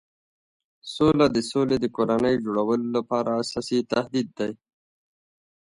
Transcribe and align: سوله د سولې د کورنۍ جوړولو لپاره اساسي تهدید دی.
سوله 0.93 1.25
د 1.35 1.37
سولې 1.51 1.77
د 1.81 1.85
کورنۍ 1.95 2.35
جوړولو 2.45 2.87
لپاره 2.97 3.29
اساسي 3.43 3.79
تهدید 3.91 4.27
دی. 4.39 4.51